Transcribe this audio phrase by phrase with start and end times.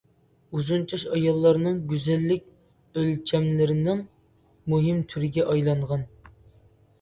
[0.59, 2.47] ئۇزۇن چاچ ئاياللارنىڭ گۈزەللىك
[3.01, 4.01] ئۆلچەملىرىنىڭ
[4.75, 6.09] مۇھىم تۈرىگە ئايلانغان.